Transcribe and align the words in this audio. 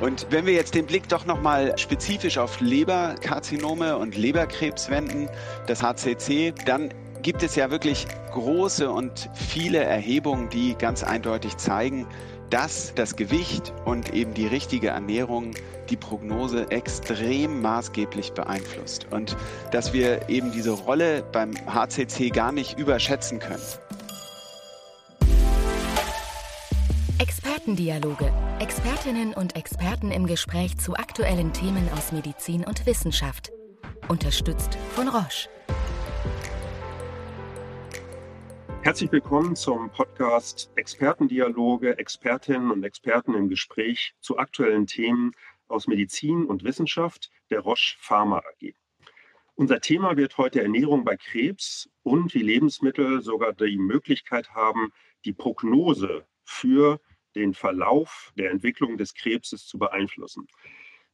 Und 0.00 0.26
wenn 0.30 0.46
wir 0.46 0.54
jetzt 0.54 0.74
den 0.74 0.86
Blick 0.86 1.08
doch 1.08 1.26
nochmal 1.26 1.76
spezifisch 1.76 2.38
auf 2.38 2.60
Leberkarzinome 2.60 3.98
und 3.98 4.16
Leberkrebs 4.16 4.88
wenden, 4.88 5.28
das 5.66 5.82
HCC, 5.82 6.54
dann 6.64 6.88
gibt 7.22 7.42
es 7.42 7.54
ja 7.54 7.70
wirklich 7.70 8.06
große 8.32 8.90
und 8.90 9.28
viele 9.34 9.84
Erhebungen, 9.84 10.48
die 10.48 10.74
ganz 10.74 11.02
eindeutig 11.04 11.58
zeigen, 11.58 12.06
dass 12.48 12.94
das 12.94 13.14
Gewicht 13.14 13.74
und 13.84 14.14
eben 14.14 14.32
die 14.32 14.46
richtige 14.46 14.88
Ernährung 14.88 15.52
die 15.90 15.96
Prognose 15.96 16.70
extrem 16.70 17.60
maßgeblich 17.60 18.32
beeinflusst 18.32 19.06
und 19.10 19.36
dass 19.70 19.92
wir 19.92 20.28
eben 20.28 20.50
diese 20.50 20.70
Rolle 20.70 21.22
beim 21.30 21.52
HCC 21.66 22.30
gar 22.30 22.52
nicht 22.52 22.78
überschätzen 22.78 23.38
können. 23.38 23.62
Expertendialoge. 27.60 28.32
Expertinnen 28.58 29.34
und 29.34 29.54
Experten 29.54 30.10
im 30.12 30.26
Gespräch 30.26 30.78
zu 30.78 30.94
aktuellen 30.94 31.52
Themen 31.52 31.90
aus 31.90 32.10
Medizin 32.10 32.64
und 32.64 32.86
Wissenschaft. 32.86 33.50
Unterstützt 34.08 34.78
von 34.94 35.08
Roche. 35.08 35.50
Herzlich 38.80 39.12
willkommen 39.12 39.56
zum 39.56 39.90
Podcast 39.90 40.70
Expertendialoge, 40.76 41.98
Expertinnen 41.98 42.70
und 42.70 42.82
Experten 42.82 43.34
im 43.34 43.50
Gespräch 43.50 44.14
zu 44.20 44.38
aktuellen 44.38 44.86
Themen 44.86 45.32
aus 45.68 45.86
Medizin 45.86 46.46
und 46.46 46.64
Wissenschaft 46.64 47.30
der 47.50 47.60
Roche 47.60 47.94
Pharma 47.98 48.38
AG. 48.38 48.72
Unser 49.54 49.80
Thema 49.80 50.16
wird 50.16 50.38
heute 50.38 50.62
Ernährung 50.62 51.04
bei 51.04 51.18
Krebs 51.18 51.90
und 52.04 52.32
wie 52.32 52.42
Lebensmittel 52.42 53.20
sogar 53.20 53.52
die 53.52 53.76
Möglichkeit 53.76 54.48
haben, 54.54 54.92
die 55.26 55.34
Prognose 55.34 56.24
für 56.42 57.00
den 57.34 57.54
Verlauf 57.54 58.32
der 58.36 58.50
Entwicklung 58.50 58.96
des 58.98 59.14
Krebses 59.14 59.66
zu 59.66 59.78
beeinflussen. 59.78 60.46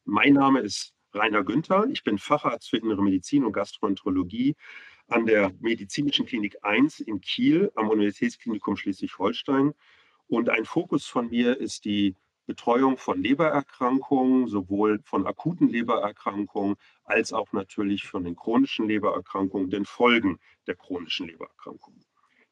Mein 0.04 0.34
Name 0.34 0.60
ist 0.60 0.94
Rainer 1.12 1.44
Günther. 1.44 1.86
Ich 1.90 2.04
bin 2.04 2.18
Facharzt 2.18 2.70
für 2.70 2.78
Innere 2.78 3.02
Medizin 3.02 3.44
und 3.44 3.52
Gastroenterologie 3.52 4.54
an 5.08 5.26
der 5.26 5.52
Medizinischen 5.60 6.26
Klinik 6.26 6.56
1 6.62 7.00
in 7.00 7.20
Kiel 7.20 7.70
am 7.74 7.88
Universitätsklinikum 7.88 8.76
Schleswig-Holstein. 8.76 9.74
Und 10.26 10.48
ein 10.48 10.64
Fokus 10.64 11.06
von 11.06 11.28
mir 11.28 11.58
ist 11.58 11.84
die 11.84 12.16
Betreuung 12.46 12.96
von 12.96 13.22
Lebererkrankungen, 13.22 14.46
sowohl 14.46 15.00
von 15.04 15.26
akuten 15.26 15.68
Lebererkrankungen 15.68 16.76
als 17.04 17.32
auch 17.32 17.52
natürlich 17.52 18.04
von 18.04 18.24
den 18.24 18.36
chronischen 18.36 18.88
Lebererkrankungen, 18.88 19.70
den 19.70 19.84
Folgen 19.84 20.38
der 20.66 20.76
chronischen 20.76 21.26
Lebererkrankungen. 21.26 22.04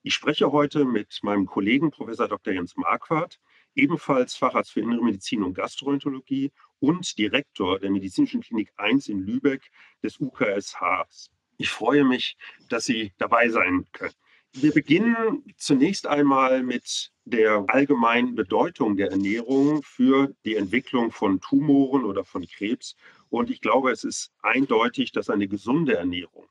Ich 0.03 0.15
spreche 0.15 0.51
heute 0.53 0.85
mit 0.85 1.21
meinem 1.23 1.47
Kollegen 1.47 1.91
Professor 1.91 2.29
Dr. 2.29 2.53
Jens 2.53 2.77
Marquardt, 2.77 3.41
ebenfalls 3.75 4.35
Facharzt 4.35 4.73
für 4.73 4.81
Innere 4.81 5.03
Medizin 5.03 5.43
und 5.43 5.55
Gastroenterologie 5.55 6.53
und 6.81 7.19
Direktor 7.19 7.79
der 7.79 7.91
Medizinischen 7.91 8.43
Klinik 8.43 8.73
1 8.77 9.09
in 9.09 9.21
Lübeck 9.21 9.71
des 10.03 10.19
UKSHs. 10.21 11.31
Ich 11.57 11.71
freue 11.71 12.05
mich, 12.05 12.37
dass 12.69 12.85
Sie 12.85 13.13
dabei 13.19 13.49
sein 13.49 13.87
können. 13.93 14.15
Wir 14.57 14.73
beginnen 14.73 15.43
zunächst 15.57 16.07
einmal 16.07 16.63
mit 16.63 17.11
der 17.25 17.65
allgemeinen 17.67 18.37
Bedeutung 18.37 18.97
der 18.97 19.11
Ernährung 19.11 19.83
für 19.83 20.33
die 20.45 20.55
Entwicklung 20.55 21.11
von 21.11 21.41
Tumoren 21.41 22.05
oder 22.05 22.25
von 22.25 22.47
Krebs. 22.47 22.95
Und 23.31 23.51
ich 23.51 23.61
glaube, 23.61 23.91
es 23.91 24.05
ist 24.05 24.33
eindeutig, 24.43 25.11
dass 25.11 25.29
eine 25.29 25.49
gesunde 25.49 25.97
Ernährung, 25.97 26.47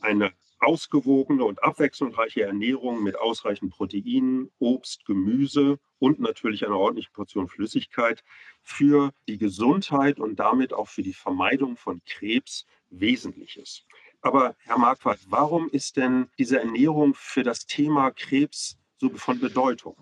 eine 0.00 0.32
ausgewogene 0.58 1.44
und 1.44 1.62
abwechslungsreiche 1.62 2.42
Ernährung 2.42 3.02
mit 3.02 3.18
ausreichend 3.18 3.72
Proteinen, 3.72 4.50
Obst, 4.58 5.04
Gemüse 5.04 5.78
und 5.98 6.20
natürlich 6.20 6.64
einer 6.66 6.78
ordentlichen 6.78 7.12
Portion 7.12 7.48
Flüssigkeit 7.48 8.22
für 8.62 9.12
die 9.28 9.38
Gesundheit 9.38 10.18
und 10.18 10.36
damit 10.36 10.72
auch 10.72 10.88
für 10.88 11.02
die 11.02 11.14
Vermeidung 11.14 11.76
von 11.76 12.02
Krebs 12.04 12.66
wesentlich 12.90 13.56
ist. 13.56 13.84
Aber 14.20 14.56
Herr 14.60 14.78
Marquardt, 14.78 15.20
warum 15.28 15.68
ist 15.68 15.96
denn 15.96 16.30
diese 16.38 16.58
Ernährung 16.58 17.14
für 17.14 17.42
das 17.42 17.66
Thema 17.66 18.10
Krebs 18.10 18.78
so 18.98 19.10
von 19.10 19.38
Bedeutung? 19.38 19.96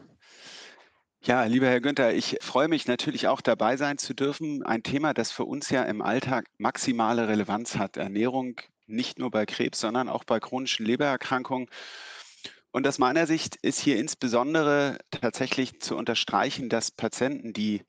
Ja, 1.24 1.44
lieber 1.44 1.66
Herr 1.66 1.80
Günther, 1.80 2.14
ich 2.14 2.38
freue 2.40 2.66
mich 2.66 2.88
natürlich 2.88 3.28
auch 3.28 3.40
dabei 3.40 3.76
sein 3.76 3.96
zu 3.96 4.12
dürfen. 4.12 4.64
Ein 4.64 4.82
Thema, 4.82 5.14
das 5.14 5.30
für 5.30 5.44
uns 5.44 5.70
ja 5.70 5.84
im 5.84 6.02
Alltag 6.02 6.46
maximale 6.58 7.28
Relevanz 7.28 7.76
hat. 7.76 7.96
Ernährung 7.96 8.60
nicht 8.92 9.18
nur 9.18 9.30
bei 9.30 9.46
Krebs, 9.46 9.80
sondern 9.80 10.08
auch 10.08 10.24
bei 10.24 10.40
chronischen 10.40 10.86
Lebererkrankungen. 10.86 11.68
Und 12.70 12.86
aus 12.86 12.98
meiner 12.98 13.26
Sicht 13.26 13.56
ist 13.56 13.80
hier 13.80 13.98
insbesondere 13.98 14.98
tatsächlich 15.10 15.80
zu 15.80 15.96
unterstreichen, 15.96 16.68
dass 16.68 16.90
Patienten, 16.90 17.52
die 17.52 17.84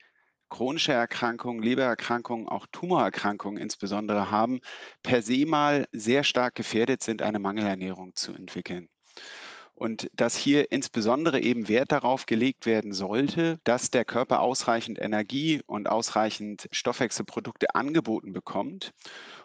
chronische 0.50 0.92
Erkrankungen, 0.92 1.62
Lebererkrankungen, 1.62 2.48
auch 2.48 2.66
Tumorerkrankungen 2.70 3.60
insbesondere 3.60 4.30
haben, 4.30 4.60
per 5.02 5.22
se 5.22 5.46
mal 5.46 5.86
sehr 5.92 6.22
stark 6.22 6.54
gefährdet 6.54 7.02
sind, 7.02 7.22
eine 7.22 7.38
Mangelernährung 7.38 8.14
zu 8.14 8.32
entwickeln. 8.34 8.88
Und 9.76 10.08
dass 10.14 10.36
hier 10.36 10.70
insbesondere 10.70 11.40
eben 11.40 11.68
Wert 11.68 11.90
darauf 11.90 12.26
gelegt 12.26 12.64
werden 12.64 12.92
sollte, 12.92 13.58
dass 13.64 13.90
der 13.90 14.04
Körper 14.04 14.40
ausreichend 14.40 15.00
Energie 15.00 15.62
und 15.66 15.88
ausreichend 15.88 16.68
Stoffwechselprodukte 16.70 17.74
angeboten 17.74 18.32
bekommt. 18.32 18.92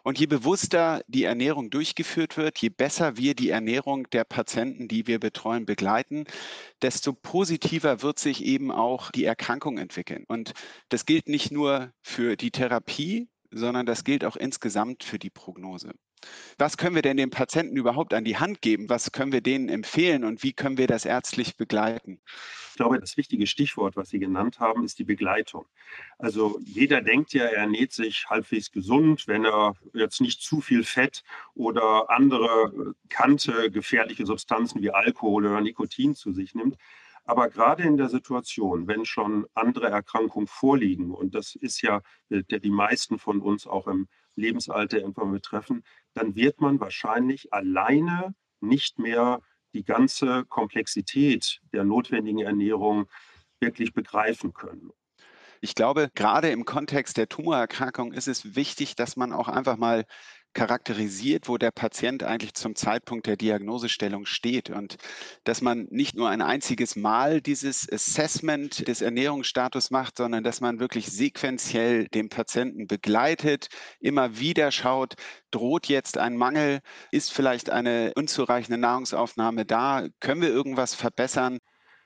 Und 0.04 0.20
je 0.20 0.28
bewusster 0.28 1.02
die 1.08 1.24
Ernährung 1.24 1.72
durchgeführt 1.72 2.38
wird, 2.38 2.60
je 2.60 2.70
besser 2.70 3.18
wir 3.18 3.34
die 3.34 3.50
Ernährung 3.50 4.08
der 4.12 4.24
Patienten, 4.24 4.88
die 4.88 5.08
wir 5.08 5.20
betreuen, 5.20 5.66
begleiten, 5.66 6.26
desto 6.82 7.14
positiver 7.14 8.04
wird 8.04 8.20
sich 8.20 8.44
eben 8.46 8.72
auch 8.72 9.12
die 9.12 9.26
Erkrankung 9.26 9.80
entwickeln. 9.80 10.26
Und 10.28 10.54
das 10.90 11.06
gilt 11.06 11.28
nicht 11.28 11.52
nur 11.52 11.92
für 12.04 12.38
die 12.38 12.52
Therapie, 12.52 13.30
sondern 13.52 13.86
das 13.88 14.04
gilt 14.04 14.24
auch 14.24 14.36
insgesamt 14.36 15.04
für 15.04 15.18
die 15.18 15.32
Prognose. 15.32 15.92
Was 16.58 16.78
können 16.78 16.96
wir 16.96 17.02
denn 17.02 17.18
den 17.18 17.30
Patienten 17.30 17.78
überhaupt 17.78 18.14
an 18.14 18.26
die 18.26 18.38
Hand 18.38 18.62
geben? 18.62 18.90
Was 18.90 19.12
können 19.12 19.32
wir 19.32 19.42
denen 19.42 19.70
empfehlen 19.70 20.24
und 20.24 20.44
wie 20.44 20.54
können 20.54 20.78
wir 20.78 20.88
das 20.88 21.06
ärztlich 21.06 21.56
begleiten? 21.56 22.20
Ich 22.72 22.76
glaube, 22.76 23.00
das 23.00 23.18
wichtige 23.18 23.48
Stichwort, 23.48 23.96
was 23.96 24.10
Sie 24.10 24.20
genannt 24.20 24.60
haben, 24.60 24.84
ist 24.84 25.00
die 25.00 25.04
Begleitung. 25.04 25.66
Also 26.18 26.60
jeder 26.64 27.02
denkt 27.02 27.34
ja, 27.34 27.46
er 27.46 27.60
ernährt 27.60 27.92
sich 27.92 28.26
halbwegs 28.30 28.72
gesund, 28.72 29.28
wenn 29.28 29.46
er 29.46 29.76
jetzt 29.94 30.22
nicht 30.22 30.42
zu 30.42 30.62
viel 30.62 30.84
Fett 30.84 31.24
oder 31.56 32.10
andere 32.10 32.96
bekannte 33.04 33.72
gefährliche 33.72 34.26
Substanzen 34.26 34.82
wie 34.82 34.92
Alkohol 34.92 35.46
oder 35.46 35.62
Nikotin 35.62 36.16
zu 36.16 36.34
sich 36.34 36.56
nimmt. 36.56 36.78
Aber 37.26 37.50
gerade 37.50 37.84
in 37.84 37.98
der 37.98 38.10
Situation, 38.10 38.88
wenn 38.88 39.06
schon 39.06 39.46
andere 39.54 39.88
Erkrankungen 39.88 40.48
vorliegen, 40.48 41.12
und 41.12 41.36
das 41.36 41.56
ist 41.56 41.82
ja 41.82 42.02
der 42.30 42.60
die 42.60 42.72
meisten 42.72 43.20
von 43.20 43.42
uns 43.42 43.68
auch 43.68 43.88
im 43.88 44.08
Lebensalter 44.40 45.00
irgendwann 45.00 45.32
betreffen, 45.32 45.84
dann 46.14 46.36
wird 46.36 46.62
man 46.62 46.80
wahrscheinlich 46.80 47.54
alleine 47.54 48.34
nicht 48.62 49.00
mehr 49.00 49.42
die 49.74 49.84
ganze 49.84 50.46
Komplexität 50.46 51.60
der 51.74 51.84
notwendigen 51.84 52.40
Ernährung 52.40 53.08
wirklich 53.60 53.94
begreifen 53.94 54.54
können. 54.54 54.92
Ich 55.62 55.76
glaube, 55.76 56.10
gerade 56.16 56.50
im 56.50 56.64
Kontext 56.64 57.18
der 57.18 57.28
Tumorerkrankung 57.28 58.14
ist 58.14 58.28
es 58.28 58.56
wichtig, 58.56 58.96
dass 58.96 59.18
man 59.18 59.34
auch 59.34 59.50
einfach 59.50 59.76
mal 59.76 60.06
charakterisiert, 60.54 61.48
wo 61.48 61.58
der 61.58 61.72
Patient 61.72 62.24
eigentlich 62.24 62.54
zum 62.54 62.76
Zeitpunkt 62.76 63.28
der 63.28 63.38
Diagnosestellung 63.38 64.26
steht 64.26 64.70
und 64.70 64.98
dass 65.44 65.62
man 65.62 65.88
nicht 65.92 66.16
nur 66.16 66.30
ein 66.30 66.42
einziges 66.42 66.96
Mal 66.96 67.42
dieses 67.42 67.92
Assessment 67.92 68.88
des 68.88 69.02
Ernährungsstatus 69.02 69.92
macht, 69.92 70.18
sondern 70.18 70.44
dass 70.44 70.62
man 70.62 70.80
wirklich 70.80 71.08
sequenziell 71.08 72.08
den 72.08 72.30
Patienten 72.30 72.88
begleitet, 72.88 73.70
immer 74.00 74.40
wieder 74.40 74.72
schaut, 74.72 75.14
droht 75.52 75.88
jetzt 75.88 76.18
ein 76.18 76.36
Mangel, 76.36 76.80
ist 77.12 77.32
vielleicht 77.32 77.70
eine 77.70 78.14
unzureichende 78.16 78.80
Nahrungsaufnahme 78.80 79.66
da, 79.66 80.08
können 80.20 80.42
wir 80.42 80.50
irgendwas 80.50 80.96
verbessern? 80.96 81.60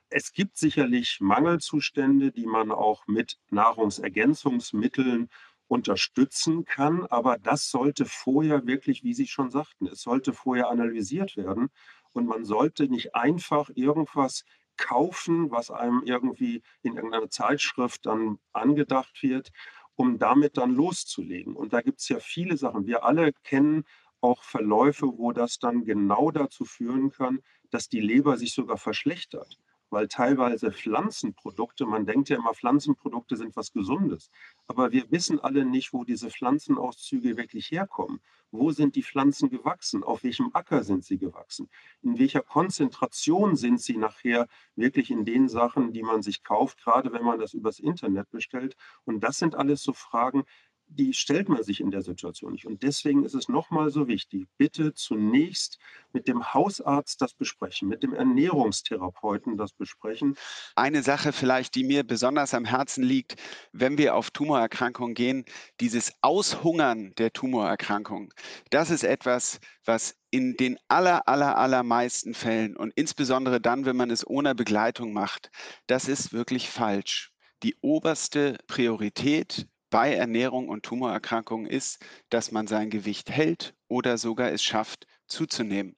Es 0.10 0.31
gibt 0.31 0.58
sicherlich 0.58 1.18
Mangelzustände, 1.22 2.31
die 2.31 2.46
man 2.46 2.72
auch 2.72 3.07
mit 3.07 3.38
Nahrungsergänzungsmitteln 3.50 5.30
unterstützen 5.74 6.66
kann. 6.66 7.06
Aber 7.08 7.38
das 7.38 7.70
sollte 7.70 8.06
vorher 8.06 8.68
wirklich, 8.68 9.04
wie 9.04 9.14
Sie 9.14 9.28
schon 9.28 9.50
sagten, 9.50 9.88
es 9.88 10.02
sollte 10.02 10.31
vorher 10.34 10.70
analysiert 10.70 11.36
werden. 11.36 11.70
Und 12.14 12.28
man 12.28 12.46
sollte 12.46 12.88
nicht 12.88 13.16
einfach 13.16 13.70
irgendwas 13.74 14.44
kaufen, 14.78 15.50
was 15.52 15.72
einem 15.72 16.04
irgendwie 16.06 16.62
in 16.84 16.96
irgendeiner 16.96 17.30
Zeitschrift 17.30 18.06
dann 18.06 18.38
angedacht 18.54 19.22
wird, 19.24 19.50
um 19.96 20.20
damit 20.20 20.58
dann 20.58 20.72
loszulegen. 20.72 21.56
Und 21.56 21.74
da 21.74 21.81
gibt 21.81 22.02
es 22.02 22.10
ja 22.10 22.20
viele 22.20 22.56
Sachen. 22.58 22.86
Wir 22.86 23.04
alle 23.04 23.34
kennen 23.44 23.84
auch 24.22 24.44
Verläufe, 24.44 25.08
wo 25.18 25.31
das 25.31 25.58
dann 25.60 25.86
genau 25.86 26.31
dazu 26.31 26.66
führen 26.66 27.10
kann, 27.12 27.40
dass 27.72 27.90
die 27.90 28.00
Leber 28.00 28.38
sich 28.38 28.54
sogar 28.54 28.78
verschlechtert. 28.78 29.58
Weil 29.94 30.07
teilweise 30.07 30.72
Pflanzenprodukte, 30.72 31.86
man 31.86 32.06
denkt 32.06 32.30
ja 32.30 32.38
immer, 32.38 32.54
Pflanzenprodukte 32.54 33.38
sind 33.38 33.56
was 33.56 33.72
Gesundes, 33.72 34.31
aber 34.68 34.92
wir 34.92 35.10
wissen 35.12 35.40
alle 35.40 35.66
nicht, 35.66 35.94
wo 35.94 36.04
diese 36.04 36.30
Pflanzenauszüge 36.30 37.38
wirklich 37.38 37.72
herkommen. 37.72 38.19
Wo 38.51 38.72
sind 38.72 38.95
die 38.95 39.04
Pflanzen 39.04 39.50
gewachsen? 39.50 40.04
Auf 40.04 40.24
welchem 40.24 40.51
Acker 40.54 40.84
sind 40.84 41.04
sie 41.04 41.18
gewachsen? 41.18 41.69
In 42.04 42.19
welcher 42.19 42.42
Konzentration 42.42 43.56
sind 43.56 43.81
sie 43.81 43.98
nachher 43.98 44.48
wirklich 44.75 45.10
in 45.10 45.25
den 45.25 45.48
Sachen, 45.48 45.92
die 45.92 46.04
man 46.04 46.22
sich 46.22 46.44
kauft, 46.44 46.84
gerade 46.84 47.12
wenn 47.13 47.24
man 47.24 47.39
das 47.39 47.54
übers 47.54 47.80
Internet 47.80 48.30
bestellt? 48.30 48.75
Und 49.06 49.24
das 49.24 49.39
sind 49.39 49.56
alles 49.56 49.81
so 49.81 49.94
Fragen, 49.94 50.44
die 50.95 51.13
stellt 51.13 51.50
man 51.50 51.63
sich 51.63 51.80
in 51.80 51.92
der 51.92 52.01
Situation 52.01 52.54
nicht. 52.54 52.66
Und 52.66 52.84
deswegen 52.84 53.24
ist 53.25 53.34
es 53.34 53.50
nochmal 53.50 53.90
so 53.90 54.07
wichtig, 54.07 54.48
bitte 54.57 54.94
zunächst 54.94 55.80
mit 56.13 56.28
dem 56.28 56.54
Hausarzt 56.54 57.22
das 57.22 57.34
besprechen, 57.34 57.88
mit 57.90 58.04
dem 58.04 58.13
Ernährungstherapeuten 58.13 59.57
das 59.57 59.74
besprechen. 59.74 60.36
Eine 60.75 61.04
Sache 61.04 61.34
vielleicht, 61.34 61.75
die 61.75 61.84
mir 61.84 62.04
besonders 62.04 62.54
am 62.54 62.66
Herzen 62.66 63.04
liegt, 63.04 63.36
wenn 63.72 63.98
wir 63.98 64.16
auf 64.16 64.31
Tumorerkrankungen 64.31 65.16
gehen, 65.16 65.45
dieses 65.80 66.13
Aushungern 66.22 67.13
der 67.18 67.34
Tumorerkrankung, 67.34 68.34
das 68.69 68.89
ist 68.89 69.04
etwas, 69.04 69.60
was 69.86 70.16
in 70.30 70.56
den 70.57 70.78
aller, 70.88 71.28
aller, 71.28 71.57
allermeisten 71.57 72.34
Fällen 72.34 72.75
und 72.75 72.94
insbesondere 72.96 73.62
dann, 73.62 73.86
wenn 73.86 73.96
man 73.96 74.10
es 74.10 74.25
ohne 74.25 74.56
Begleitung 74.56 75.13
macht, 75.13 75.51
das 75.88 76.07
ist 76.07 76.34
wirklich 76.34 76.69
falsch. 76.69 77.31
Die 77.62 77.75
oberste 77.81 78.57
Priorität 78.68 79.68
bei 79.94 80.16
Ernährung 80.16 80.69
und 80.69 80.81
Tumorerkrankungen 80.81 81.68
ist, 81.68 82.04
dass 82.30 82.51
man 82.51 82.66
sein 82.66 82.90
Gewicht 82.90 83.30
hält 83.30 83.75
oder 83.88 84.18
sogar 84.18 84.51
es 84.51 84.63
schafft 84.63 85.06
zuzunehmen. 85.28 85.95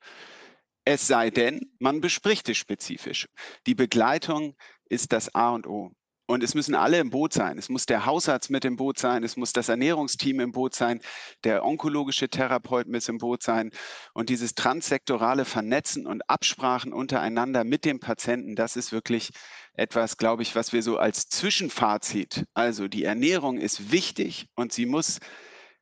Es 0.84 1.08
sei 1.08 1.30
denn, 1.30 1.72
man 1.80 2.02
bespricht 2.02 2.50
es 2.50 2.58
spezifisch. 2.58 3.30
Die 3.68 3.74
Begleitung 3.74 4.58
ist 4.90 5.14
das 5.14 5.34
A 5.34 5.52
und 5.52 5.66
O. 5.66 5.94
Und 6.28 6.44
es 6.44 6.56
müssen 6.56 6.76
alle 6.76 7.00
im 7.00 7.10
Boot 7.10 7.32
sein. 7.32 7.58
Es 7.58 7.70
muss 7.70 7.86
der 7.86 8.06
Hausarzt 8.06 8.50
mit 8.50 8.66
im 8.66 8.76
Boot 8.76 8.98
sein, 9.00 9.24
es 9.24 9.38
muss 9.38 9.54
das 9.54 9.70
Ernährungsteam 9.70 10.42
im 10.42 10.52
Boot 10.52 10.76
sein, 10.76 11.00
der 11.46 11.64
onkologische 11.64 12.28
Therapeut 12.28 12.88
mit 12.88 13.08
im 13.08 13.20
Boot 13.20 13.44
sein. 13.44 13.70
Und 14.14 14.28
dieses 14.28 14.56
transsektorale 14.56 15.46
Vernetzen 15.46 16.06
und 16.06 16.30
Absprachen 16.30 16.92
untereinander 16.92 17.64
mit 17.64 17.86
dem 17.86 18.02
Patienten, 18.02 18.56
das 18.56 18.76
ist 18.76 18.92
wirklich 18.92 19.30
etwas, 19.78 20.18
glaube 20.18 20.44
ich, 20.44 20.56
was 20.56 20.74
wir 20.74 20.82
so 20.82 20.98
als 20.98 21.28
Zwischenfazit, 21.28 22.46
also 22.54 22.88
die 22.88 23.04
Ernährung 23.04 23.58
ist 23.58 23.92
wichtig 23.92 24.48
und 24.56 24.74
sie 24.74 24.86
muss 24.86 25.20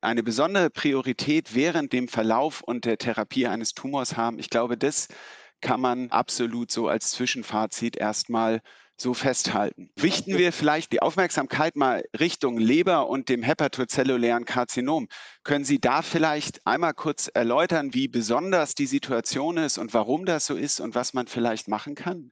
eine 0.01 0.23
besondere 0.23 0.69
Priorität 0.69 1.55
während 1.55 1.93
dem 1.93 2.07
Verlauf 2.07 2.61
und 2.61 2.85
der 2.85 2.97
Therapie 2.97 3.47
eines 3.47 3.73
Tumors 3.73 4.17
haben. 4.17 4.37
Ich 4.39 4.49
glaube, 4.49 4.77
das 4.77 5.07
kann 5.61 5.79
man 5.79 6.09
absolut 6.11 6.71
so 6.71 6.89
als 6.89 7.11
Zwischenfazit 7.11 7.95
erstmal 7.95 8.59
so 8.97 9.13
festhalten. 9.13 9.89
Richten 10.01 10.37
wir 10.37 10.51
vielleicht 10.53 10.91
die 10.91 11.01
Aufmerksamkeit 11.01 11.75
mal 11.75 12.03
Richtung 12.19 12.57
Leber 12.57 13.07
und 13.07 13.29
dem 13.29 13.41
hepatozellulären 13.41 14.45
Karzinom. 14.45 15.07
Können 15.43 15.65
Sie 15.65 15.79
da 15.79 16.01
vielleicht 16.01 16.65
einmal 16.67 16.93
kurz 16.93 17.29
erläutern, 17.33 17.93
wie 17.93 18.07
besonders 18.07 18.75
die 18.75 18.85
Situation 18.85 19.57
ist 19.57 19.77
und 19.77 19.93
warum 19.93 20.25
das 20.25 20.45
so 20.45 20.55
ist 20.55 20.79
und 20.79 20.95
was 20.95 21.13
man 21.13 21.27
vielleicht 21.27 21.67
machen 21.67 21.95
kann? 21.95 22.31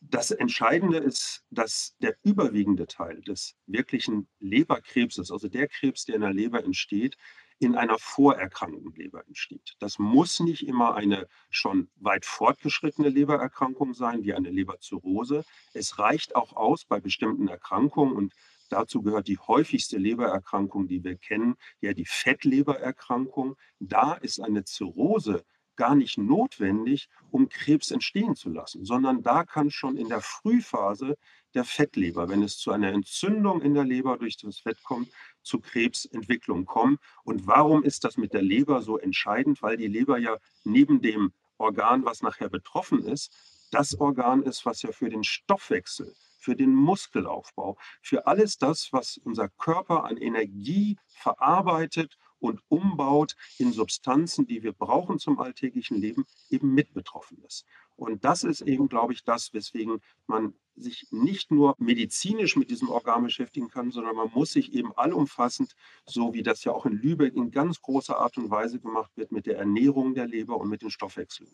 Das 0.00 0.30
Entscheidende 0.30 0.98
ist, 0.98 1.44
dass 1.50 1.96
der 2.00 2.16
überwiegende 2.22 2.86
Teil 2.86 3.20
des 3.22 3.56
wirklichen 3.66 4.28
Leberkrebses, 4.38 5.30
also 5.30 5.48
der 5.48 5.68
Krebs, 5.68 6.04
der 6.04 6.14
in 6.16 6.20
der 6.20 6.32
Leber 6.32 6.62
entsteht, 6.64 7.16
in 7.58 7.74
einer 7.74 7.98
vorerkrankten 7.98 8.94
Leber 8.94 9.26
entsteht. 9.26 9.74
Das 9.80 9.98
muss 9.98 10.38
nicht 10.38 10.66
immer 10.66 10.94
eine 10.94 11.26
schon 11.50 11.90
weit 11.96 12.24
fortgeschrittene 12.24 13.08
Lebererkrankung 13.08 13.94
sein, 13.94 14.22
wie 14.22 14.34
eine 14.34 14.50
Leberzirrhose. 14.50 15.44
Es 15.74 15.98
reicht 15.98 16.36
auch 16.36 16.54
aus 16.54 16.84
bei 16.84 17.00
bestimmten 17.00 17.48
Erkrankungen 17.48 18.14
und 18.14 18.32
Dazu 18.70 19.00
gehört 19.00 19.28
die 19.28 19.38
häufigste 19.38 19.96
Lebererkrankung, 19.96 20.88
die 20.88 21.02
wir 21.02 21.16
kennen, 21.16 21.56
ja 21.80 21.94
die 21.94 22.04
Fettlebererkrankung. 22.04 23.56
Da 23.78 24.12
ist 24.12 24.40
eine 24.40 24.64
Zirrhose 24.64 25.42
gar 25.78 25.94
nicht 25.94 26.18
notwendig, 26.18 27.08
um 27.30 27.48
Krebs 27.48 27.90
entstehen 27.92 28.34
zu 28.34 28.50
lassen, 28.50 28.84
sondern 28.84 29.22
da 29.22 29.44
kann 29.44 29.70
schon 29.70 29.96
in 29.96 30.08
der 30.08 30.20
Frühphase 30.20 31.16
der 31.54 31.64
Fettleber, 31.64 32.28
wenn 32.28 32.42
es 32.42 32.58
zu 32.58 32.72
einer 32.72 32.92
Entzündung 32.92 33.62
in 33.62 33.74
der 33.74 33.84
Leber 33.84 34.18
durch 34.18 34.36
das 34.36 34.58
Fett 34.58 34.82
kommt, 34.82 35.08
zu 35.42 35.60
Krebsentwicklung 35.60 36.66
kommen. 36.66 36.98
Und 37.22 37.46
warum 37.46 37.84
ist 37.84 38.04
das 38.04 38.16
mit 38.16 38.34
der 38.34 38.42
Leber 38.42 38.82
so 38.82 38.98
entscheidend? 38.98 39.62
Weil 39.62 39.76
die 39.76 39.86
Leber 39.86 40.18
ja 40.18 40.36
neben 40.64 41.00
dem 41.00 41.32
Organ, 41.56 42.04
was 42.04 42.22
nachher 42.22 42.50
betroffen 42.50 43.04
ist, 43.04 43.32
das 43.70 43.98
Organ 43.98 44.42
ist, 44.42 44.66
was 44.66 44.82
ja 44.82 44.90
für 44.92 45.08
den 45.08 45.22
Stoffwechsel, 45.22 46.12
für 46.40 46.56
den 46.56 46.74
Muskelaufbau, 46.74 47.78
für 48.02 48.26
alles 48.26 48.58
das, 48.58 48.88
was 48.92 49.16
unser 49.18 49.48
Körper 49.48 50.04
an 50.04 50.16
Energie 50.16 50.98
verarbeitet 51.06 52.18
und 52.40 52.60
umbaut 52.68 53.36
in 53.58 53.72
Substanzen, 53.72 54.46
die 54.46 54.62
wir 54.62 54.72
brauchen 54.72 55.18
zum 55.18 55.38
alltäglichen 55.38 55.96
Leben, 56.00 56.24
eben 56.50 56.74
mit 56.74 56.92
betroffen 56.94 57.38
ist. 57.46 57.64
Und 57.96 58.24
das 58.24 58.44
ist 58.44 58.60
eben, 58.60 58.88
glaube 58.88 59.12
ich, 59.12 59.24
das, 59.24 59.52
weswegen 59.52 60.00
man 60.28 60.54
sich 60.76 61.08
nicht 61.10 61.50
nur 61.50 61.74
medizinisch 61.78 62.56
mit 62.56 62.70
diesem 62.70 62.88
Organ 62.90 63.24
beschäftigen 63.24 63.68
kann, 63.68 63.90
sondern 63.90 64.14
man 64.14 64.30
muss 64.32 64.52
sich 64.52 64.72
eben 64.72 64.92
allumfassend, 64.96 65.74
so 66.06 66.32
wie 66.32 66.44
das 66.44 66.62
ja 66.62 66.72
auch 66.72 66.86
in 66.86 66.92
Lübeck 66.92 67.34
in 67.34 67.50
ganz 67.50 67.82
großer 67.82 68.16
Art 68.18 68.38
und 68.38 68.50
Weise 68.50 68.78
gemacht 68.78 69.10
wird, 69.16 69.32
mit 69.32 69.46
der 69.46 69.58
Ernährung 69.58 70.14
der 70.14 70.28
Leber 70.28 70.58
und 70.58 70.68
mit 70.68 70.82
den 70.82 70.90
Stoffwechseln. 70.90 71.48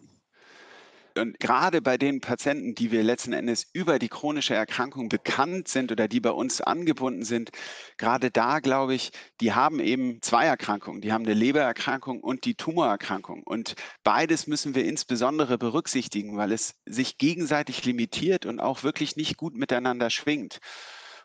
Und 1.17 1.39
gerade 1.39 1.81
bei 1.81 1.97
den 1.97 2.21
Patienten, 2.21 2.75
die 2.75 2.91
wir 2.91 3.05
letzten 3.05 3.33
Endes 3.33 3.67
über 3.73 3.99
die 3.99 4.09
chronische 4.09 4.55
Erkrankung 4.55 5.09
bekannt 5.09 5.69
sind 5.69 5.93
oder 5.93 6.09
die 6.09 6.21
bei 6.21 6.31
uns 6.31 6.61
angebunden 6.61 7.25
sind, 7.25 7.51
gerade 7.99 8.31
da 8.33 8.59
glaube 8.59 8.95
ich, 8.95 9.13
die 9.41 9.53
haben 9.53 9.79
eben 9.79 10.21
zwei 10.23 10.47
Erkrankungen. 10.47 11.01
Die 11.01 11.13
haben 11.13 11.25
eine 11.25 11.35
Lebererkrankung 11.35 12.21
und 12.21 12.45
die 12.45 12.57
Tumorerkrankung. 12.57 13.45
Und 13.45 13.77
beides 14.03 14.49
müssen 14.49 14.75
wir 14.75 14.85
insbesondere 14.85 15.57
berücksichtigen, 15.57 16.37
weil 16.37 16.51
es 16.51 16.75
sich 16.85 17.19
gegenseitig 17.19 17.85
limitiert 17.85 18.45
und 18.45 18.59
auch 18.59 18.83
wirklich 18.83 19.15
nicht 19.15 19.37
gut 19.37 19.55
miteinander 19.55 20.11
schwingt. 20.11 20.61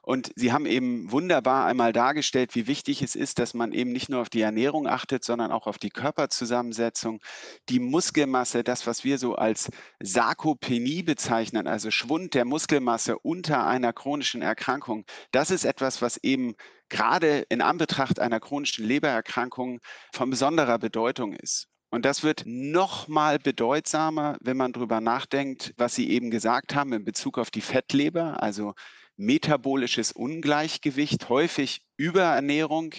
Und 0.01 0.31
Sie 0.35 0.51
haben 0.51 0.65
eben 0.65 1.11
wunderbar 1.11 1.65
einmal 1.65 1.93
dargestellt, 1.93 2.55
wie 2.55 2.67
wichtig 2.67 3.01
es 3.01 3.15
ist, 3.15 3.39
dass 3.39 3.53
man 3.53 3.71
eben 3.73 3.91
nicht 3.91 4.09
nur 4.09 4.21
auf 4.21 4.29
die 4.29 4.41
Ernährung 4.41 4.87
achtet, 4.87 5.23
sondern 5.23 5.51
auch 5.51 5.67
auf 5.67 5.77
die 5.77 5.89
Körperzusammensetzung, 5.89 7.21
die 7.69 7.79
Muskelmasse, 7.79 8.63
das, 8.63 8.87
was 8.87 9.03
wir 9.03 9.17
so 9.17 9.35
als 9.35 9.69
Sarkopenie 10.01 11.03
bezeichnen, 11.03 11.67
also 11.67 11.91
Schwund 11.91 12.33
der 12.33 12.45
Muskelmasse 12.45 13.19
unter 13.19 13.67
einer 13.67 13.93
chronischen 13.93 14.41
Erkrankung. 14.41 15.05
Das 15.31 15.51
ist 15.51 15.65
etwas, 15.65 16.01
was 16.01 16.17
eben 16.17 16.55
gerade 16.89 17.45
in 17.49 17.61
Anbetracht 17.61 18.19
einer 18.19 18.39
chronischen 18.39 18.85
Lebererkrankung 18.85 19.79
von 20.13 20.29
besonderer 20.29 20.79
Bedeutung 20.79 21.33
ist. 21.33 21.67
Und 21.91 22.05
das 22.05 22.21
wird 22.23 22.43
noch 22.45 23.07
mal 23.07 23.39
bedeutsamer, 23.39 24.37
wenn 24.41 24.57
man 24.57 24.73
darüber 24.73 25.01
nachdenkt, 25.01 25.73
was 25.77 25.95
Sie 25.95 26.09
eben 26.09 26.29
gesagt 26.29 26.75
haben 26.75 26.93
in 26.93 27.03
Bezug 27.03 27.39
auf 27.39 27.49
die 27.49 27.61
Fettleber, 27.61 28.43
also 28.43 28.73
metabolisches 29.19 30.11
Ungleichgewicht, 30.11 31.29
häufig 31.29 31.81
Überernährung 31.97 32.93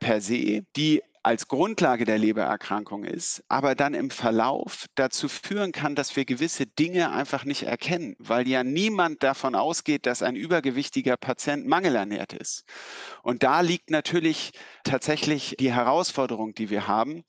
per 0.00 0.20
se, 0.20 0.64
die 0.76 1.02
als 1.26 1.48
Grundlage 1.48 2.04
der 2.04 2.18
Lebererkrankung 2.18 3.02
ist, 3.02 3.42
aber 3.48 3.74
dann 3.74 3.94
im 3.94 4.10
Verlauf 4.10 4.86
dazu 4.94 5.28
führen 5.28 5.72
kann, 5.72 5.96
dass 5.96 6.14
wir 6.14 6.24
gewisse 6.24 6.66
Dinge 6.66 7.10
einfach 7.10 7.44
nicht 7.44 7.64
erkennen, 7.64 8.14
weil 8.20 8.46
ja 8.46 8.62
niemand 8.62 9.24
davon 9.24 9.56
ausgeht, 9.56 10.06
dass 10.06 10.22
ein 10.22 10.36
übergewichtiger 10.36 11.16
Patient 11.16 11.66
mangelernährt 11.66 12.32
ist. 12.32 12.64
Und 13.24 13.42
da 13.42 13.60
liegt 13.60 13.90
natürlich 13.90 14.52
tatsächlich 14.84 15.56
die 15.58 15.72
Herausforderung, 15.72 16.54
die 16.54 16.70
wir 16.70 16.86
haben. 16.86 17.24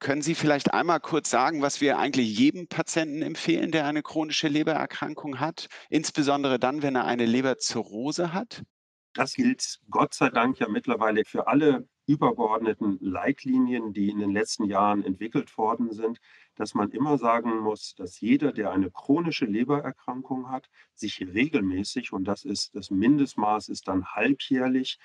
Können 0.00 0.22
Sie 0.22 0.36
vielleicht 0.36 0.72
einmal 0.72 1.00
kurz 1.00 1.28
sagen, 1.28 1.60
was 1.60 1.80
wir 1.80 1.98
eigentlich 1.98 2.38
jedem 2.38 2.68
Patienten 2.68 3.22
empfehlen, 3.22 3.72
der 3.72 3.84
eine 3.86 4.02
chronische 4.02 4.46
Lebererkrankung 4.46 5.40
hat, 5.40 5.66
insbesondere 5.90 6.60
dann, 6.60 6.82
wenn 6.82 6.94
er 6.94 7.04
eine 7.04 7.26
Leberzirrhose 7.26 8.32
hat? 8.32 8.62
Das 9.14 9.34
gilt 9.34 9.80
Gott 9.90 10.14
sei 10.14 10.30
Dank 10.30 10.60
ja 10.60 10.68
mittlerweile 10.68 11.24
für 11.24 11.48
alle 11.48 11.88
übergeordneten 12.06 12.98
Leitlinien, 13.00 13.92
die 13.92 14.08
in 14.08 14.18
den 14.20 14.30
letzten 14.30 14.64
Jahren 14.64 15.04
entwickelt 15.04 15.58
worden 15.58 15.92
sind, 15.92 16.20
dass 16.54 16.74
man 16.74 16.90
immer 16.90 17.18
sagen 17.18 17.58
muss, 17.58 17.94
dass 17.96 18.20
jeder, 18.20 18.52
der 18.52 18.70
eine 18.70 18.90
chronische 18.90 19.46
Lebererkrankung 19.46 20.48
hat, 20.48 20.68
sich 20.94 21.20
regelmäßig, 21.20 22.12
und 22.12 22.24
das 22.24 22.44
ist 22.44 22.74
das 22.76 22.90
Mindestmaß, 22.90 23.68
ist 23.68 23.88
dann 23.88 24.06
halbjährlich 24.06 24.98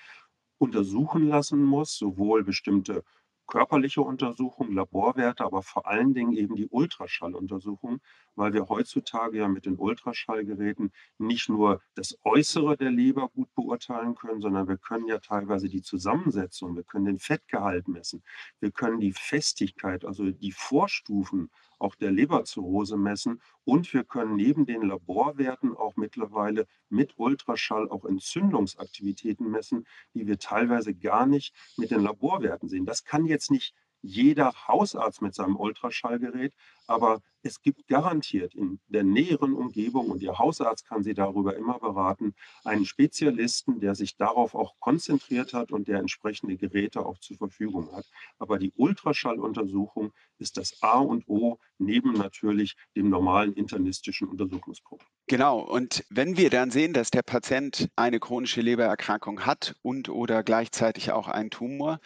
untersuchen 0.59 1.27
lassen 1.27 1.63
muss, 1.63 1.97
sowohl 1.97 2.43
bestimmte 2.43 3.03
körperliche 3.47 4.01
Untersuchungen, 4.01 4.73
Laborwerte, 4.73 5.43
aber 5.43 5.63
vor 5.63 5.87
allen 5.87 6.13
Dingen 6.13 6.33
eben 6.33 6.55
die 6.55 6.67
Ultraschalluntersuchung, 6.67 7.99
weil 8.35 8.53
wir 8.53 8.67
heutzutage 8.69 9.37
ja 9.37 9.47
mit 9.47 9.65
den 9.65 9.77
Ultraschallgeräten 9.77 10.91
nicht 11.17 11.49
nur 11.49 11.81
das 11.95 12.17
Äußere 12.23 12.77
der 12.77 12.91
Leber 12.91 13.29
gut 13.29 13.53
beurteilen 13.53 14.15
können, 14.15 14.41
sondern 14.41 14.67
wir 14.67 14.77
können 14.77 15.07
ja 15.07 15.19
teilweise 15.19 15.69
die 15.69 15.81
Zusammensetzung, 15.81 16.75
wir 16.75 16.83
können 16.83 17.05
den 17.05 17.19
Fettgehalt 17.19 17.87
messen, 17.87 18.23
wir 18.59 18.71
können 18.71 18.99
die 18.99 19.13
Festigkeit, 19.13 20.05
also 20.05 20.31
die 20.31 20.51
Vorstufen 20.51 21.49
auch 21.79 21.95
der 21.95 22.11
Leberzirrhose 22.11 22.97
messen. 22.97 23.41
Und 23.65 23.93
wir 23.93 24.03
können 24.03 24.35
neben 24.35 24.65
den 24.65 24.83
Laborwerten 24.83 25.75
auch 25.75 25.95
mittlerweile 25.95 26.67
mit 26.89 27.13
Ultraschall 27.17 27.89
auch 27.89 28.05
Entzündungsaktivitäten 28.05 29.49
messen, 29.49 29.85
die 30.13 30.27
wir 30.27 30.39
teilweise 30.39 30.93
gar 30.93 31.25
nicht 31.25 31.53
mit 31.77 31.91
den 31.91 32.01
Laborwerten 32.01 32.69
sehen. 32.69 32.85
Das 32.85 33.03
kann 33.03 33.25
jetzt 33.25 33.51
nicht 33.51 33.73
jeder 34.01 34.51
Hausarzt 34.67 35.21
mit 35.21 35.33
seinem 35.33 35.55
Ultraschallgerät, 35.55 36.53
aber 36.87 37.21
es 37.43 37.61
gibt 37.61 37.87
garantiert 37.87 38.55
in 38.55 38.79
der 38.87 39.03
näheren 39.03 39.53
Umgebung, 39.53 40.09
und 40.09 40.21
Ihr 40.21 40.39
Hausarzt 40.39 40.87
kann 40.87 41.03
Sie 41.03 41.13
darüber 41.13 41.55
immer 41.55 41.77
beraten, 41.77 42.33
einen 42.63 42.85
Spezialisten, 42.85 43.79
der 43.79 43.95
sich 43.95 44.15
darauf 44.15 44.55
auch 44.55 44.79
konzentriert 44.79 45.53
hat 45.53 45.71
und 45.71 45.87
der 45.87 45.99
entsprechende 45.99 46.55
Geräte 46.55 47.05
auch 47.05 47.19
zur 47.19 47.37
Verfügung 47.37 47.91
hat. 47.91 48.05
Aber 48.39 48.57
die 48.57 48.71
Ultraschalluntersuchung 48.75 50.13
ist 50.37 50.57
das 50.57 50.81
A 50.81 50.99
und 50.99 51.27
O 51.27 51.59
neben 51.77 52.13
natürlich 52.13 52.75
dem 52.95 53.09
normalen 53.09 53.53
internistischen 53.53 54.29
Untersuchungsprogramm. 54.29 55.07
Genau. 55.27 55.59
Und 55.59 56.05
wenn 56.09 56.37
wir 56.37 56.49
dann 56.49 56.71
sehen, 56.71 56.93
dass 56.93 57.11
der 57.11 57.23
Patient 57.23 57.89
eine 57.95 58.19
chronische 58.19 58.61
Lebererkrankung 58.61 59.45
hat 59.45 59.75
und 59.81 60.09
oder 60.09 60.43
gleichzeitig 60.43 61.11
auch 61.11 61.27
einen 61.27 61.49
Tumor, 61.49 61.99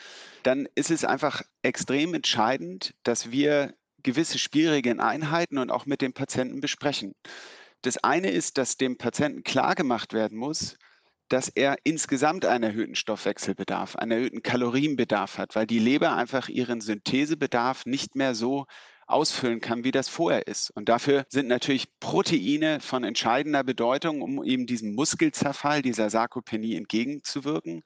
dann 0.44 0.68
ist 0.76 0.92
es 0.92 1.06
einfach 1.06 1.42
extrem 1.62 2.14
entscheidend, 2.14 2.96
dass 3.04 3.32
wir 3.32 3.76
gewisse 4.08 4.40
schwierige 4.40 4.98
Einheiten 5.02 5.58
und 5.58 5.70
auch 5.70 5.86
mit 5.86 6.02
dem 6.02 6.14
Patienten 6.14 6.62
besprechen. 6.62 7.14
Das 7.82 7.98
eine 7.98 8.32
ist, 8.32 8.58
dass 8.58 8.78
dem 8.78 8.98
Patienten 8.98 9.44
klar 9.44 9.76
gemacht 9.76 10.14
werden 10.14 10.38
muss, 10.38 10.78
dass 11.28 11.50
er 11.50 11.76
insgesamt 11.84 12.46
einen 12.46 12.64
erhöhten 12.64 12.96
Stoffwechselbedarf, 12.96 13.98
einen 13.98 14.12
erhöhten 14.12 14.42
Kalorienbedarf 14.42 15.38
hat, 15.38 15.56
weil 15.56 15.68
die 15.68 15.80
Leber 15.80 16.16
einfach 16.16 16.48
ihren 16.48 16.80
Synthesebedarf 16.80 17.86
nicht 17.86 18.16
mehr 18.16 18.34
so 18.34 18.66
ausfüllen 19.08 19.60
kann, 19.60 19.84
wie 19.84 19.92
das 19.92 20.08
vorher 20.08 20.48
ist. 20.48 20.70
Und 20.72 20.88
dafür 20.88 21.26
sind 21.28 21.50
natürlich 21.50 21.88
Proteine 22.00 22.80
von 22.80 23.04
entscheidender 23.04 23.66
Bedeutung, 23.66 24.22
um 24.22 24.42
eben 24.42 24.68
diesem 24.68 24.96
Muskelzerfall, 24.96 25.82
dieser 25.82 26.10
Sarkopenie 26.10 26.76
entgegenzuwirken 26.76 27.84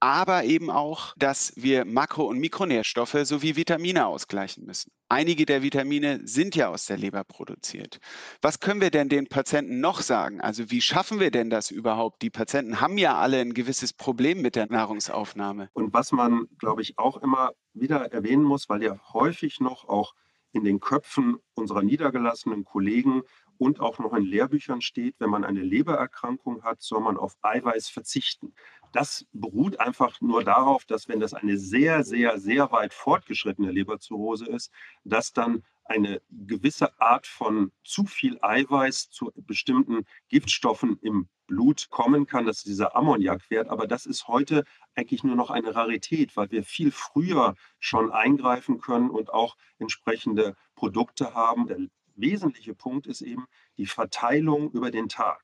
aber 0.00 0.44
eben 0.44 0.70
auch, 0.70 1.14
dass 1.16 1.52
wir 1.56 1.84
Makro- 1.84 2.26
und 2.26 2.38
Mikronährstoffe 2.38 3.16
sowie 3.24 3.56
Vitamine 3.56 4.06
ausgleichen 4.06 4.64
müssen. 4.64 4.92
Einige 5.08 5.46
der 5.46 5.62
Vitamine 5.62 6.20
sind 6.24 6.54
ja 6.54 6.68
aus 6.68 6.86
der 6.86 6.98
Leber 6.98 7.24
produziert. 7.24 7.98
Was 8.42 8.60
können 8.60 8.80
wir 8.80 8.90
denn 8.90 9.08
den 9.08 9.26
Patienten 9.26 9.80
noch 9.80 10.00
sagen? 10.00 10.40
Also 10.40 10.70
wie 10.70 10.80
schaffen 10.80 11.18
wir 11.18 11.30
denn 11.30 11.50
das 11.50 11.70
überhaupt? 11.70 12.22
Die 12.22 12.30
Patienten 12.30 12.80
haben 12.80 12.98
ja 12.98 13.16
alle 13.16 13.40
ein 13.40 13.54
gewisses 13.54 13.92
Problem 13.92 14.42
mit 14.42 14.54
der 14.54 14.66
Nahrungsaufnahme. 14.66 15.70
Und 15.72 15.92
was 15.92 16.12
man, 16.12 16.46
glaube 16.58 16.82
ich, 16.82 16.98
auch 16.98 17.16
immer 17.16 17.52
wieder 17.72 18.12
erwähnen 18.12 18.44
muss, 18.44 18.68
weil 18.68 18.82
ja 18.82 18.98
häufig 19.12 19.60
noch 19.60 19.88
auch 19.88 20.14
in 20.52 20.64
den 20.64 20.80
Köpfen 20.80 21.36
unserer 21.54 21.82
niedergelassenen 21.82 22.64
Kollegen 22.64 23.22
und 23.58 23.80
auch 23.80 23.98
noch 23.98 24.12
in 24.14 24.24
Lehrbüchern 24.24 24.80
steht, 24.80 25.16
wenn 25.18 25.30
man 25.30 25.44
eine 25.44 25.62
Lebererkrankung 25.62 26.62
hat, 26.62 26.80
soll 26.80 27.00
man 27.00 27.16
auf 27.16 27.36
Eiweiß 27.42 27.88
verzichten. 27.88 28.54
Das 28.92 29.26
beruht 29.32 29.80
einfach 29.80 30.20
nur 30.20 30.44
darauf, 30.44 30.84
dass 30.84 31.08
wenn 31.08 31.20
das 31.20 31.34
eine 31.34 31.58
sehr, 31.58 32.04
sehr, 32.04 32.38
sehr 32.38 32.72
weit 32.72 32.94
fortgeschrittene 32.94 33.70
Leberzirrhose 33.70 34.46
ist, 34.46 34.72
dass 35.04 35.32
dann 35.32 35.62
eine 35.84 36.20
gewisse 36.30 37.00
Art 37.00 37.26
von 37.26 37.72
zu 37.82 38.04
viel 38.04 38.38
Eiweiß 38.42 39.10
zu 39.10 39.32
bestimmten 39.34 40.04
Giftstoffen 40.28 40.98
im 41.00 41.28
Blut 41.46 41.88
kommen 41.88 42.26
kann, 42.26 42.44
dass 42.44 42.62
dieser 42.62 42.94
Ammoniakwert. 42.94 43.68
Aber 43.68 43.86
das 43.86 44.04
ist 44.04 44.28
heute 44.28 44.64
eigentlich 44.94 45.24
nur 45.24 45.34
noch 45.34 45.50
eine 45.50 45.74
Rarität, 45.74 46.36
weil 46.36 46.50
wir 46.50 46.62
viel 46.62 46.92
früher 46.92 47.54
schon 47.80 48.12
eingreifen 48.12 48.80
können 48.80 49.08
und 49.08 49.32
auch 49.32 49.56
entsprechende 49.78 50.56
Produkte 50.74 51.34
haben. 51.34 51.66
Der 51.66 51.78
wesentliche 52.18 52.74
Punkt 52.74 53.06
ist 53.06 53.22
eben 53.22 53.46
die 53.76 53.86
Verteilung 53.86 54.70
über 54.72 54.90
den 54.90 55.08
Tag. 55.08 55.42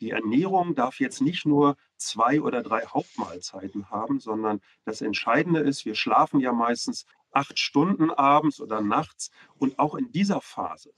Die 0.00 0.10
Ernährung 0.10 0.74
darf 0.74 1.00
jetzt 1.00 1.22
nicht 1.22 1.46
nur 1.46 1.76
zwei 1.96 2.40
oder 2.40 2.62
drei 2.62 2.84
Hauptmahlzeiten 2.84 3.90
haben, 3.90 4.20
sondern 4.20 4.60
das 4.84 5.00
Entscheidende 5.00 5.60
ist, 5.60 5.86
wir 5.86 5.94
schlafen 5.94 6.40
ja 6.40 6.52
meistens 6.52 7.06
acht 7.30 7.58
Stunden 7.58 8.10
abends 8.10 8.60
oder 8.60 8.80
nachts 8.80 9.30
und 9.54 9.78
auch 9.78 9.94
in 9.94 10.10
dieser 10.12 10.40
Phase 10.40 10.92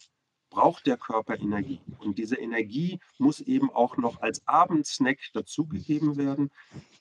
braucht 0.50 0.86
der 0.86 0.96
Körper 0.96 1.38
Energie. 1.38 1.80
Und 1.98 2.18
diese 2.18 2.36
Energie 2.36 3.00
muss 3.18 3.40
eben 3.40 3.70
auch 3.70 3.96
noch 3.96 4.20
als 4.22 4.46
Abendsnack 4.46 5.18
dazugegeben 5.32 6.16
werden. 6.16 6.50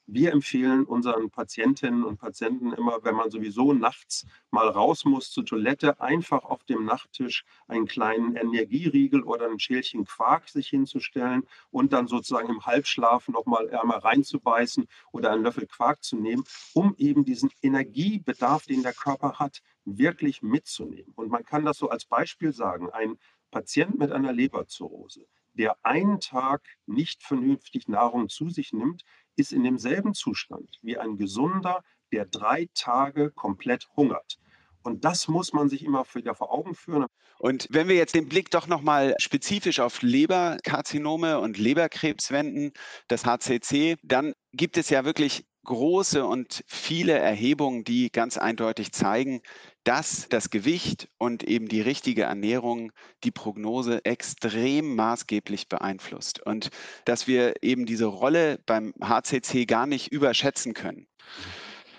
Wir 0.09 0.31
empfehlen 0.31 0.85
unseren 0.85 1.29
Patientinnen 1.29 2.05
und 2.05 2.17
Patienten 2.17 2.71
immer, 2.71 3.03
wenn 3.03 3.15
man 3.15 3.29
sowieso 3.29 3.73
nachts 3.73 4.25
mal 4.51 4.69
raus 4.69 5.03
muss 5.03 5.31
zur 5.31 5.45
Toilette, 5.45 5.99
einfach 5.99 6.45
auf 6.45 6.63
dem 6.63 6.85
Nachttisch 6.85 7.43
einen 7.67 7.87
kleinen 7.87 8.37
Energieriegel 8.37 9.23
oder 9.23 9.49
ein 9.49 9.59
Schälchen 9.59 10.05
Quark 10.05 10.47
sich 10.47 10.69
hinzustellen 10.69 11.45
und 11.71 11.91
dann 11.91 12.07
sozusagen 12.07 12.49
im 12.49 12.65
Halbschlaf 12.65 13.27
nochmal 13.27 13.69
einmal 13.75 13.99
reinzubeißen 13.99 14.87
oder 15.11 15.31
einen 15.31 15.43
Löffel 15.43 15.67
Quark 15.67 16.03
zu 16.03 16.15
nehmen, 16.15 16.45
um 16.73 16.95
eben 16.97 17.25
diesen 17.25 17.49
Energiebedarf, 17.61 18.65
den 18.65 18.83
der 18.83 18.93
Körper 18.93 19.39
hat, 19.39 19.61
wirklich 19.87 20.41
mitzunehmen. 20.41 21.13
Und 21.15 21.29
man 21.29 21.45
kann 21.45 21.65
das 21.65 21.77
so 21.77 21.89
als 21.89 22.05
Beispiel 22.05 22.51
sagen. 22.51 22.89
Ein 22.91 23.17
Patient 23.51 23.97
mit 23.97 24.11
einer 24.11 24.33
Leberzirrhose, 24.33 25.25
der 25.53 25.77
einen 25.83 26.19
Tag 26.19 26.61
nicht 26.85 27.23
vernünftig 27.23 27.87
Nahrung 27.87 28.29
zu 28.29 28.49
sich 28.49 28.73
nimmt, 28.73 29.03
ist 29.37 29.53
in 29.53 29.63
demselben 29.63 30.13
Zustand 30.13 30.77
wie 30.81 30.97
ein 30.97 31.17
Gesunder, 31.17 31.83
der 32.11 32.25
drei 32.25 32.69
Tage 32.73 33.31
komplett 33.31 33.87
hungert. 33.95 34.37
Und 34.83 35.03
das 35.03 35.27
muss 35.27 35.51
man 35.51 35.67
sich 35.69 35.83
immer 35.83 36.05
wieder 36.13 36.33
vor 36.33 36.53
Augen 36.53 36.73
führen. 36.73 37.07
Und 37.39 37.67
wenn 37.69 37.87
wir 37.87 37.95
jetzt 37.95 38.15
den 38.15 38.29
Blick 38.29 38.51
doch 38.51 38.67
nochmal 38.67 39.15
spezifisch 39.19 39.79
auf 39.79 40.01
Leberkarzinome 40.01 41.39
und 41.39 41.57
Leberkrebs 41.57 42.31
wenden, 42.31 42.71
das 43.07 43.25
HCC, 43.25 43.97
dann 44.01 44.33
gibt 44.53 44.77
es 44.77 44.89
ja 44.89 45.03
wirklich 45.03 45.45
große 45.67 46.25
und 46.25 46.63
viele 46.65 47.13
Erhebungen, 47.13 47.83
die 47.83 48.11
ganz 48.11 48.37
eindeutig 48.37 48.91
zeigen, 48.93 49.41
dass 49.83 50.27
das 50.29 50.49
Gewicht 50.49 51.09
und 51.17 51.43
eben 51.43 51.67
die 51.67 51.81
richtige 51.81 52.23
Ernährung 52.23 52.91
die 53.23 53.31
Prognose 53.31 54.03
extrem 54.03 54.95
maßgeblich 54.95 55.69
beeinflusst 55.69 56.41
und 56.45 56.71
dass 57.05 57.27
wir 57.27 57.61
eben 57.61 57.85
diese 57.85 58.05
Rolle 58.05 58.59
beim 58.65 58.93
HCC 59.01 59.65
gar 59.65 59.85
nicht 59.85 60.11
überschätzen 60.11 60.73
können. 60.73 61.07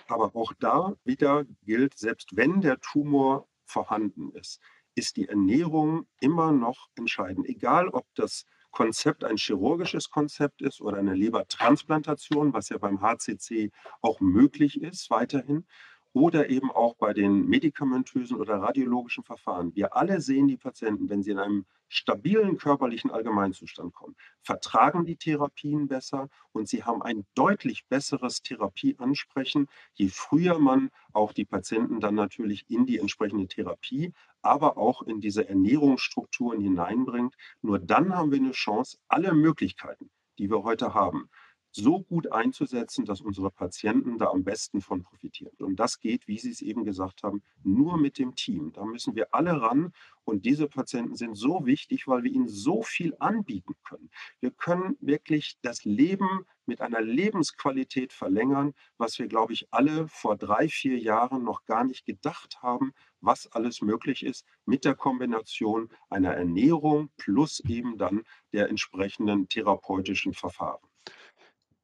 Aber 0.07 0.35
auch 0.35 0.53
da 0.59 0.95
wieder 1.03 1.45
gilt, 1.63 1.97
selbst 1.97 2.35
wenn 2.35 2.61
der 2.61 2.79
Tumor 2.81 3.47
vorhanden 3.65 4.31
ist, 4.33 4.59
ist 4.95 5.15
die 5.15 5.27
Ernährung 5.27 6.07
immer 6.19 6.51
noch 6.51 6.87
entscheidend. 6.95 7.47
Egal, 7.47 7.89
ob 7.89 8.05
das 8.15 8.45
Konzept 8.71 9.23
ein 9.23 9.37
chirurgisches 9.37 10.09
Konzept 10.09 10.61
ist 10.61 10.81
oder 10.81 10.97
eine 10.97 11.15
Lebertransplantation, 11.15 12.53
was 12.53 12.69
ja 12.69 12.77
beim 12.77 13.01
HCC 13.01 13.71
auch 14.01 14.19
möglich 14.19 14.81
ist 14.81 15.09
weiterhin, 15.09 15.65
oder 16.13 16.49
eben 16.49 16.71
auch 16.71 16.95
bei 16.95 17.13
den 17.13 17.45
medikamentösen 17.47 18.37
oder 18.37 18.55
radiologischen 18.55 19.23
Verfahren. 19.23 19.75
Wir 19.75 19.95
alle 19.95 20.21
sehen 20.21 20.47
die 20.47 20.57
Patienten, 20.57 21.09
wenn 21.09 21.21
sie 21.21 21.31
in 21.31 21.39
einem 21.39 21.65
stabilen 21.87 22.57
körperlichen 22.57 23.11
Allgemeinzustand 23.11 23.93
kommen, 23.93 24.15
vertragen 24.41 25.05
die 25.05 25.17
Therapien 25.17 25.87
besser 25.87 26.29
und 26.51 26.67
sie 26.67 26.83
haben 26.83 27.01
ein 27.01 27.25
deutlich 27.35 27.85
besseres 27.87 28.41
Therapieansprechen, 28.41 29.67
je 29.93 30.09
früher 30.09 30.59
man 30.59 30.89
auch 31.13 31.33
die 31.33 31.45
Patienten 31.45 31.99
dann 31.99 32.15
natürlich 32.15 32.69
in 32.69 32.85
die 32.85 32.99
entsprechende 32.99 33.47
Therapie, 33.47 34.13
aber 34.41 34.77
auch 34.77 35.01
in 35.01 35.19
diese 35.19 35.49
Ernährungsstrukturen 35.49 36.61
hineinbringt. 36.61 37.35
Nur 37.61 37.79
dann 37.79 38.15
haben 38.15 38.31
wir 38.31 38.39
eine 38.39 38.51
Chance, 38.51 38.97
alle 39.07 39.33
Möglichkeiten, 39.33 40.09
die 40.37 40.49
wir 40.49 40.63
heute 40.63 40.93
haben, 40.93 41.29
so 41.71 42.01
gut 42.01 42.31
einzusetzen, 42.31 43.05
dass 43.05 43.21
unsere 43.21 43.51
Patienten 43.51 44.17
da 44.17 44.27
am 44.27 44.43
besten 44.43 44.81
von 44.81 45.03
profitieren. 45.03 45.53
Und 45.59 45.79
das 45.79 45.99
geht, 45.99 46.27
wie 46.27 46.39
Sie 46.39 46.51
es 46.51 46.61
eben 46.61 46.83
gesagt 46.83 47.23
haben, 47.23 47.43
nur 47.63 47.97
mit 47.97 48.17
dem 48.17 48.35
Team. 48.35 48.71
Da 48.73 48.85
müssen 48.85 49.15
wir 49.15 49.33
alle 49.33 49.61
ran. 49.61 49.93
Und 50.23 50.45
diese 50.45 50.67
Patienten 50.67 51.15
sind 51.15 51.35
so 51.35 51.65
wichtig, 51.65 52.07
weil 52.07 52.23
wir 52.23 52.31
ihnen 52.31 52.47
so 52.47 52.83
viel 52.83 53.15
anbieten 53.19 53.75
können. 53.83 54.09
Wir 54.41 54.51
können 54.51 54.97
wirklich 54.99 55.57
das 55.61 55.85
Leben 55.85 56.45
mit 56.65 56.81
einer 56.81 57.01
Lebensqualität 57.01 58.13
verlängern, 58.13 58.73
was 58.97 59.17
wir, 59.17 59.27
glaube 59.27 59.53
ich, 59.53 59.67
alle 59.71 60.07
vor 60.07 60.37
drei, 60.37 60.69
vier 60.69 60.99
Jahren 60.99 61.43
noch 61.43 61.65
gar 61.65 61.83
nicht 61.83 62.05
gedacht 62.05 62.61
haben, 62.61 62.93
was 63.21 63.51
alles 63.51 63.81
möglich 63.81 64.23
ist 64.23 64.45
mit 64.65 64.85
der 64.85 64.95
Kombination 64.95 65.89
einer 66.09 66.33
Ernährung 66.33 67.09
plus 67.17 67.59
eben 67.61 67.97
dann 67.97 68.23
der 68.53 68.69
entsprechenden 68.69 69.49
therapeutischen 69.49 70.33
Verfahren. 70.33 70.88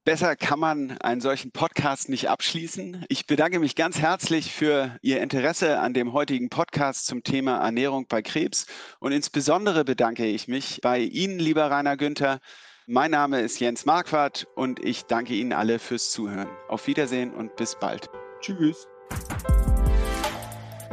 Besser 0.05 0.35
kann 0.35 0.59
man 0.59 0.99
einen 0.99 1.19
solchen 1.19 1.49
Podcast 1.49 2.09
nicht 2.09 2.29
abschließen. 2.29 3.07
Ich 3.09 3.25
bedanke 3.25 3.57
mich 3.57 3.75
ganz 3.75 3.97
herzlich 3.97 4.53
für 4.53 4.95
Ihr 5.01 5.19
Interesse 5.19 5.79
an 5.79 5.95
dem 5.95 6.13
heutigen 6.13 6.49
Podcast 6.49 7.07
zum 7.07 7.23
Thema 7.23 7.57
Ernährung 7.57 8.05
bei 8.07 8.21
Krebs. 8.21 8.67
Und 8.99 9.13
insbesondere 9.13 9.83
bedanke 9.83 10.27
ich 10.27 10.47
mich 10.47 10.79
bei 10.83 10.99
Ihnen, 10.99 11.39
lieber 11.39 11.71
Rainer 11.71 11.97
Günther. 11.97 12.39
Mein 12.85 13.09
Name 13.09 13.41
ist 13.41 13.59
Jens 13.59 13.87
Marquardt 13.87 14.45
und 14.53 14.79
ich 14.85 15.05
danke 15.05 15.33
Ihnen 15.33 15.53
alle 15.53 15.79
fürs 15.79 16.11
Zuhören. 16.11 16.49
Auf 16.69 16.85
Wiedersehen 16.85 17.33
und 17.33 17.55
bis 17.55 17.75
bald. 17.75 18.07
Tschüss. 18.41 18.85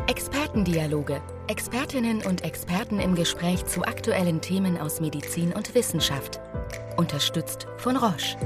Expertendialoge 0.06 1.20
Expertinnen 1.48 2.24
und 2.24 2.44
Experten 2.44 2.98
im 2.98 3.14
Gespräch 3.14 3.66
zu 3.66 3.82
aktuellen 3.82 4.40
Themen 4.40 4.78
aus 4.78 5.02
Medizin 5.02 5.52
und 5.52 5.74
Wissenschaft. 5.74 6.40
Unterstützt 6.96 7.66
von 7.76 7.96
Roche. 7.96 8.38